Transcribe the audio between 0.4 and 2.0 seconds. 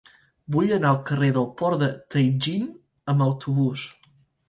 Vull anar al carrer del Port de